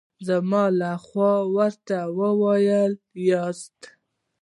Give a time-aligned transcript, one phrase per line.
[0.27, 3.77] زما له خوا ورته ووایاست.